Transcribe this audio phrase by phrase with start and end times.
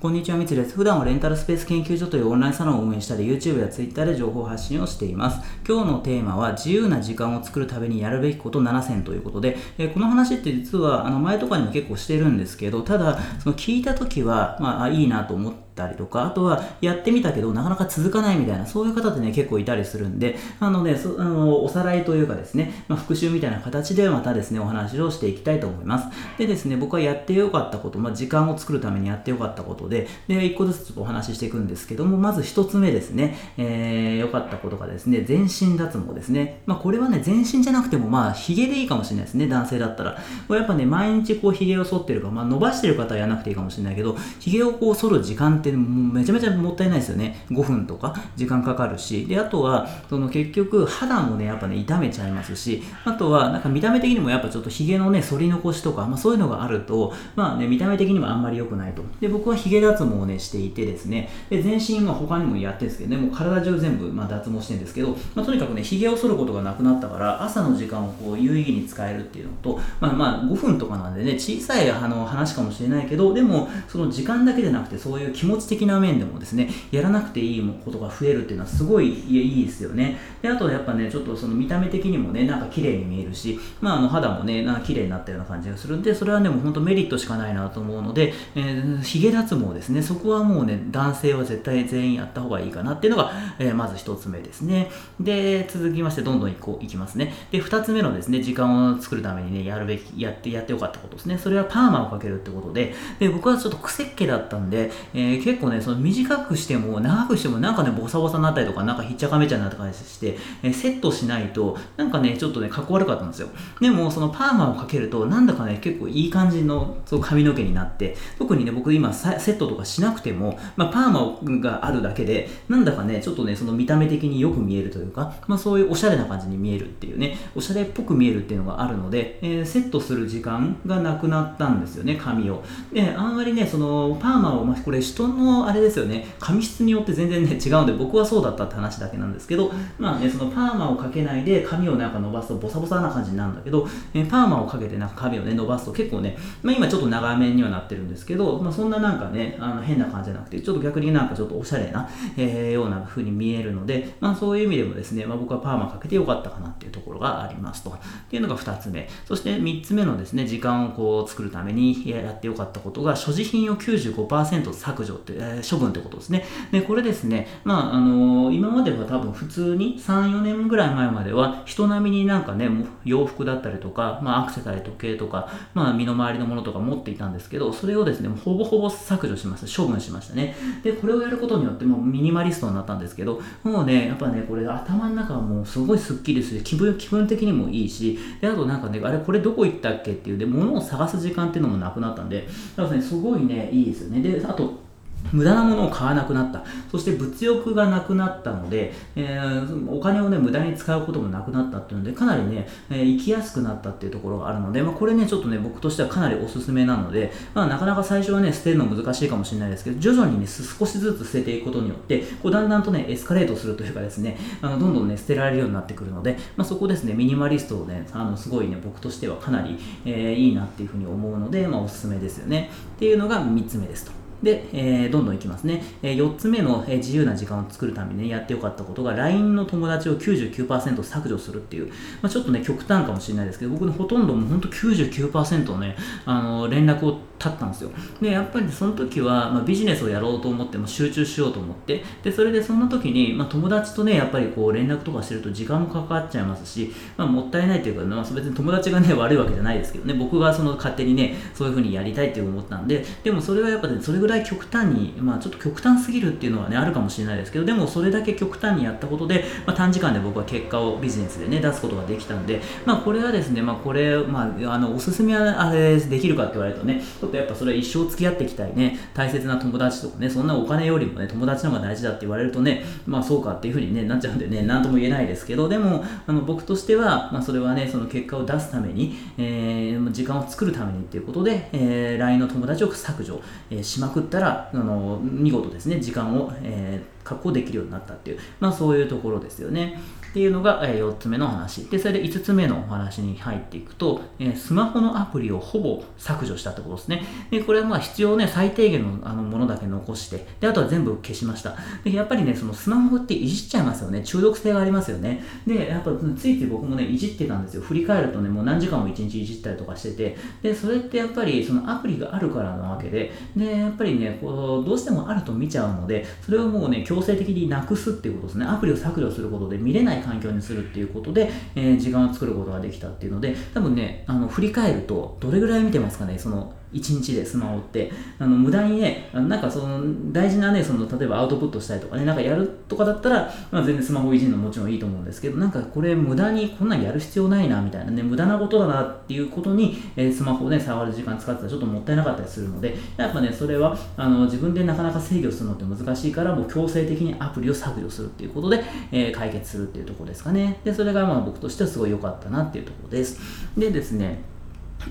[0.00, 0.76] こんにちは、みつです。
[0.76, 5.40] 普段はレンタルスペース研究所というオンラインサロンを運営したり、YouTube や Twitter で情報発信をしています。
[5.66, 26.08] 今日のテーマは、自由な時間を作るためにやるべきこと7選ということで、え、この話って実は、あの前とかにも結構してるんですけど、ただ、その聞いた時は、まあ、いいなと思って、たりとか、あとはやってみたけどなかなか続かないみたいな、そういう方ってね、結構いたりするんで、あのね、そあのおさらいというかですね、まあ、復習みたいな形でまたですね、お話をしていきたいと思います。
[26.36, 36.62] でですね、僕はやってよかったこと、まあ、時間を作るためにやってよかったことで、で、一個ずつちょっとお話ししていくんですけども、まず一つ目ですね、えー、良かったことがですね、全身脱毛ですね。
[36.66, 40.18] まあ、これはね、全身じゃなくても、まあ、髭でいいかもしれないですね、男性だったら。
[40.46, 47.44] これやっぱね、毎日こう、髭を剃ってるか、まあ、伸ばしてる方はやらなくていいかもしれないけど、髭をこう、剃る時間ってもうめちゃめちゃもったいないですよね。
[47.50, 49.26] 5分とか時間かかるし。
[49.26, 59.02] で、あとは、その結局、肌もね、やっぱね、痛めちゃいますし、あとは、なんか見た目的にもやっぱちょっと髭のね、反り残しとか、まあ、そういうのがあると、まあね、見た目的にもあんまり良くないと。
[59.20, 80.18] で、僕は髭脱毛をね、していてですね、で全身は他にもやってるんですけどね、もう体中全部、まあ、脱毛してるんですけど、まあ、とにかくね、髭を剃ることがなくなったから、朝の時間をこう有意義に使えるっていうのと、まあまあ5分とかなんでね、小さいあの話かもしれないけど、でも、その時間だけじゃなくて、そういう気持ち的な面でもですね、やらなくていいことが増えるっていうのはすごいいいですよね。
[80.42, 94.90] で、あとやっぱね、ちょっとその見た目的にもね、なんか綺麗に見えるし、まああの肌もね、なんか綺麗になったような感じがするんで、それはね、もう本当メリットしかないなと思うので、えー、髭脱毛ですね、そこはもうね、男性は絶対全員やった方がいいかなっていうのが、えー、まず1つ目ですね。
[95.20, 97.34] で、続きましてどんどんいこういきますね。
[97.50, 101.38] で、2つ目のですね、時間を作るためにね、やるべき、やって、やってよかったことですね。
[101.38, 113.48] それはパーマをかけるってことで、で、僕はちょっと癖っ気だったんで、えー、結構ね、その短くしても長くしてもなんかね、ボサボサになったりとか、なんかひっちゃかめちゃになったりして、え、セットしないと、なんかね、ちょっとね、かっこ悪かったんですよ。
[113.80, 132.62] でも、そのパーマをかけると、なんだかね、結構いい感じのそう髪の毛になって、特にね、僕今セットとかしなくても、まあ、パーマがあるだけで、なんだかね、ちょっとね、その見た目的によく見えるというか、まあ、そういうおしゃれな感じに見えるっていうね、おしゃれっぽく見えるっていうのがあるので、えー、セットする時間がなくなったんですよね、髪を。
[132.92, 157.90] で、あんまりね、そのパーマを、まあ、これ人のあれですよね、髪質によって全然ね、違うんで、僕はそうだったって話だけなんですけど、まあね、そのパーマをかけないで髪をなんか伸ばすとボサボサな感じになるんだけど、えー、パーマをかけてなんか髪をね、伸ばすと結構ね、まあ、今ちょっと長めにはなってるんですけど、まあ、そんななんかね、あの変な感じじゃなくて、ちょっと逆になんかちょっとおしゃれな、えー、ような風に見えるので、まあ、そういう意味でもですね、まあ、僕はパーマかけてよかったかなっていうところがありますと。
[157.90, 159.08] っていうのが2つ目。
[159.26, 166.44] そして3つ目のですね、時間をこう作るためにやってよかったことが、所持品を95%削除って、えー、処分ってことですね。
[166.72, 172.68] で、これですね、まあ、あのー、今までは多分普通に3、4年ぐらい前までは人並みになんかね、
[173.04, 179.82] 洋服だったりとか、まあ、アクセサリー、時計とか、まあ、身の回りのものとか持っていたんですけど、それをですね、ほぼほぼ削除しました。
[179.82, 180.56] 処分しましたね。
[180.82, 194.20] で、これをやることによってもうミニマリストになったんですけど、もうね、やっぱね、これ頭の中はもうすごいスッキリする気分、気分的にもいいし、で、あとなんかね、あれ、これどこ行ったっけっていう、で、物を探す時間っていうのもなくなったんで、だからね、すごいね、いいですよね。
[194.20, 194.87] で、あと、
[195.32, 196.64] 無駄なものを買わなくなった。
[196.90, 222.70] そして物欲がなくなったので、えー、お金をね、無駄に使うこともなくなったっていうので、かなりね、えー、生きやすくなったっていうところがあるので、まあ、これね、ちょっとね、僕としてはかなりおすすめなので、まあ、なかなか最初はね、捨てるの難しいかもしれないですけど、徐々にね、少しずつ捨てていくことによって、こうだんだんとね、エスカレートするというかですね、あのどんどんね、捨てられるようになってくるので、まあ、そこですね、ミニマリストをね、あのすごいね、僕としてはかなり、えー、いいなっていうふうに思うので、まあ、おすすめですよね。
[222.96, 224.17] っていうのが3つ目ですと。
[224.42, 225.82] で、えー、どんどんいきますね。
[226.02, 231.88] えー、4つ目の、えー、自由な時間を作るために、ね、やってよかったことが、LINE の友達を99%削除するっていう、
[232.22, 237.90] まあ、ちょっとね、極端かもしれないですけど、僕のほとんども本当99%ね、あの連絡を立ったんですよ。
[238.20, 284.17] で、やっぱりその時は、まあ、ビジネスをやろうと思っても集中しようと思って、で、それでそんな時に、まあ、友達とね、やっぱりこう連絡とかしてると時間もかかっちゃいますし、まあ、もったいないというか、まあ、別に友達がね、悪いわけじゃないですけどね、僕がその勝手にね、そういう風にやりたいって思ったんで、でもそれはやっぱね、それぐらいらい極端にまあ、ちょっと極端すぎるっていうのはね、あるかもしれないですけど、でもそれだけ極端にやったことで、まあ、短時間で僕は結果をビジネスでね、出すことができたんで、まあ、これはですね、まあ、これ、まあ、あの、おすすめはあれできるかって言われるとね、ちょっとやっぱそれは一生付き合っていきたいね、大切な友達とかね、そんなお金よりもね、友達の方が大事だって言われるとね、まあそうかっていうふうに、ね、なっちゃうんでね、なんとも言えないですけど、でも、あの僕としては、まあ、それはね、その結果を出すために、えー、時間を作るためにっていうことで、えー、LINE の友達を削除、えー、しまく。
[284.20, 290.00] ったら、あの見事ですね、時間を、えー、確保できるようになったっていう、まあそういうところですよね。
[290.28, 291.86] っていうのが、え4つ目の話。
[291.86, 297.24] で、それで5つ目のお話に入っていくと、えスマホのアプリをほぼ削除したってことですね。
[297.50, 301.76] で、これはまあ必要ね、最低限のあのものだけ残して、で、あとは全部消しました。
[302.04, 304.22] で、やっぱりね、そのスマホっていじっちゃいますよね。
[304.22, 305.42] 中毒性がありますよね。
[305.66, 307.82] で、やっぱついつい僕もね、いじってたんですよ。
[307.82, 318.64] 振り返るとね、もう何時間も1日いじったりとかしてて、で、それってやっぱりそのアプリがあるからなわけで、で、やっぱりね、こう、どうしてもあると見ちゃうので、それをもうね、強強制的になくすっていうことですね。
[318.64, 348.82] アプリを削除することで見れない環境にするっていうことで、えー、時間を作ることができたっていうので、多分ね、あの振り返ると、どれぐらい見てますかね、その1日でスマホってあの無駄にねなんかその大事なねその例えばアウトプットしたりとかねなんかやるとかだったら、まあ、全然スマホいじるのもちろんいいと思うんですけどなんかこれ無駄にこんなんやる必要ないなみたいなね無駄なことだなっていうことに、えー、スマホをね触る時間使ってたらちょっともったいなかったりするのでやっぱねそれはあの自分でなかなか制御するのって難しいからもう強制的にアプリを削除するっていうことで、
[349.12, 350.80] えー、解決するっていうところですかね。
[350.84, 353.38] でそれがまあ僕としてはすごい良かったなっていうところです。
[353.76, 354.40] でですね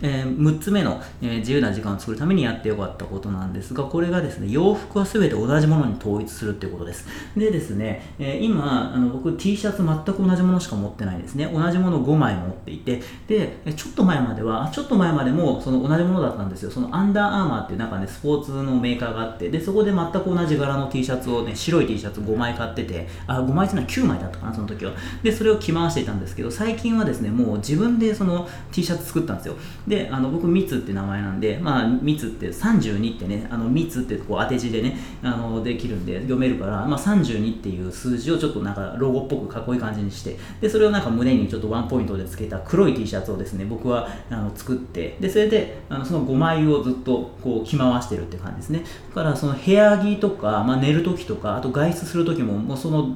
[0.01, 7.05] えー、6つ目の、えー、自由な時間を作るためにやってよかったことなんですが、これがですね、洋服は全て同じものに統一するっていうことです。
[7.35, 11.49] でですね、えー、今、あの僕 T シャツ全く同じものしか持ってないですね。
[11.51, 16.71] 同じもの5枚持っていて、で、ちょっと前までは、ちょっと前までもその同じものだったんですよ。
[16.71, 24.93] そのアンダーアーマーっていうなんかね、スポーツのメーカーがあって、で、そこで全く同じ柄の T シャツをね、白い T シャツ5枚買ってて、あ、5枚っていうのは9枚だったかな、その時は。
[25.23, 29.55] で、それを着回していたんですけど、最近はですね、もう自分でその T シャツ作ったんですよ。
[29.87, 48.83] で、あの僕ミツって名前なんで、まあ、ミツって32ってね、あのミツってこう当て字でね、あのできるんで読めるから、まあ、32っていう数字をちょっとなんかロゴっぽくかっこいい感じにして、で、それをなんか胸にちょっとワンポイントでつけた黒い T シャツをですね、僕はあの作って、で、それであのその5枚をずっとこう着回してるって感じですね。
[49.09, 53.15] だからその部屋着とか、まあ、寝るときとか、あと外出するときも、もうその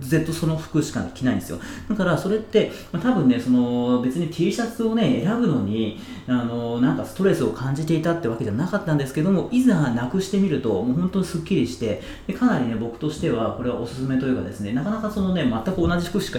[0.00, 1.58] ずっとその服しか着ないんですよ。
[1.88, 16.38] だからそれって、まあ、多分ねその別に T シャツをね選ぶのにあのなんかストレスを感じていたってわけじゃなかったんですけどもいざなくしてみるともう本当にすっきりしてでかなりね僕としてはこれはおすすめというかですねなかなかそのね全く同じ服しか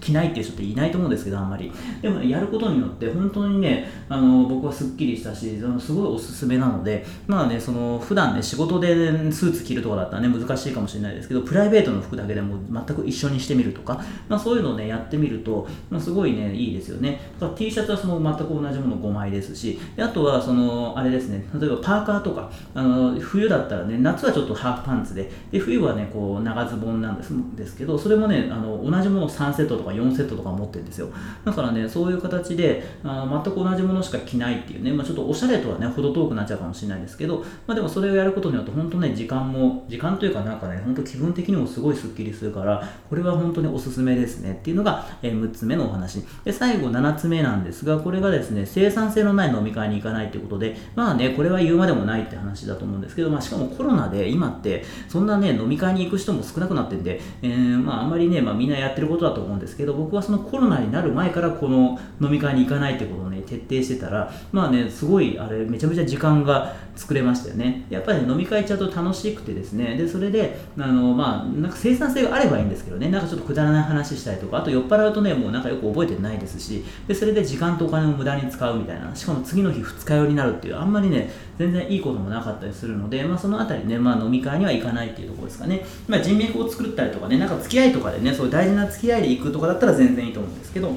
[0.00, 1.72] 着ないっていう人っていないと思うんですけどあんまり。
[2.02, 17.20] でも、ね、やることによって本当にねあの僕はすっきりしたしすごいおすすめなのでまあねその普段ね仕事で、スーツ着るとかだったらね難しいかもしれないですけどプライベートの服だけでもま全く一緒にしてみるとか、まあ、そういうのをねやってみると、まあ、すごいねいいですよね。
[17.38, 31.08] だから T シャツはその全く同じもの5枚ですしであとはそのあれですね例えばパーカーとかあの冬だったらね夏はちょっとハーフパンツでで冬はねこう長ズボンなんですですけどそれもねあの同じものを3セットとか4セットとか持ってるんですよ。
[31.44, 42.69] だからねそういう形であ全く同じものしか着ないっていうね、まあ、ちょっとおしゃれとはね程遠くなっちゃうかもしれないですけど、まあ、でもそれをやることによって本当ね時間も時間というかなんかね本当気分的にもすごいスッキリするから
[43.08, 46.24] これは本当におすすめですねっていうのが、え6つ目のお話。
[46.44, 67.86] で最後7つ目なんですがこれがですね生産性のない飲み会に行かないということでまあねこれは言うまでもないって話だと思うんですけど、まあ、しかもコロナで今ってそんなね飲み会に行く人も少なくなってんで、えー、まああんまりね、まあ、みんなやってることだと思うんですけど僕はそのコロナになる前からこの飲み会に行かないってことをね徹底してたらまあねすごいあれめちゃめちゃ時間が作れましたよね。
[67.88, 69.96] やっぱり、ね、飲み会行っちゃうと楽しくてですね。
[69.96, 73.08] でそれであのまあなんか生産性があればいいんですけどね。
[73.08, 74.58] なんかちょっとくだらない話したりとか。
[74.58, 76.84] あと酔っ払うとねもうなんかよく覚えてないですし。
[77.08, 79.14] でそれで時間とお金を無駄に使うみたいな。
[79.14, 90.90] しかも次の日二日酔いになるっていうあんまりね全然いいこともなかったりするので、まあ、そのあたりね、まあ、飲み会には行かないっていうところですかね、まあ、人脈を作ったりとかねなんか付き合いとかでねそういう大事な付き合いで行くとかだったら全然いいと思うんですけど。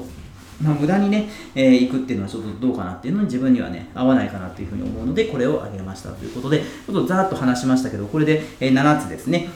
[0.62, 9.48] まあ、無駄にね、えー、行くっていうのはちょっとどうかなっていうのに自分にはね、合わないかなっていうふうに思うので、これをあげましたということで、ちょっとざーっと話しましたけど、これで、えー、7つですね。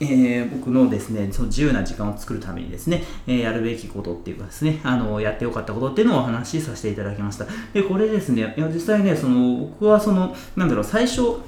[0.00, 7.46] えー、僕のですね、その自由な時間を作るためにですね、えー、やるべきことっていうかですね、あの、やってよかったことっていうのをお話しさせていただきました。
[7.72, 11.38] で、これですね、いや実際ね、その、僕はその、なんだろう、最初、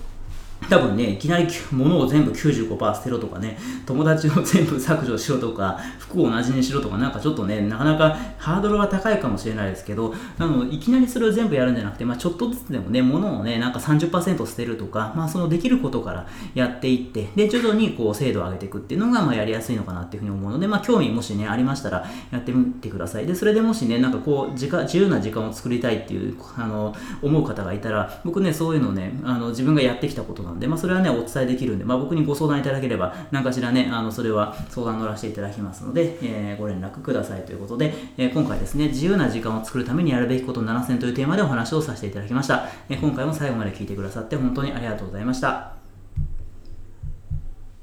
[0.69, 23.27] 多分ね、いきなり物を全部95%捨てろとかね、友達を全部削除しろとか、服を同じにしろとか、なんかちょっとね、なかなかハードルが高いかもしれないですけど、あのいきなりそれを全部やるんじゃなくて、まあ、ちょっとずつでもね、物をね、なんか30%捨てるとか、まあ、そのできることからやっていって、で、徐々にこう精度を上げていくっていうのが、まあ、やりやすいのかなっていうふうに思うので、まあ、興味もしね、ありましたらやってみてください。
[23.27, 42.69] で、それでもしね、なんかこう、時間自由な時間を作りたいっていう、あの、思う方がいたら、僕ね、そういうのね、あの自分がやってきたことなんで、まあ、それはね、お伝えできるんで、まあ、僕にご相談いただければ、何かしらね、あのそれは相談乗らせていただきますので、えー、ご連絡くださいということで、えー、今回ですね、自由な時間を作るためにやるべきこと7000というテーマでお話をさせていただきました。
[42.89, 45.76] えー、今回も最後まで聞いてくださって本当にありがとうございました。